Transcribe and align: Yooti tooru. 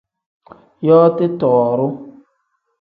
Yooti 0.87 1.25
tooru. 1.39 1.87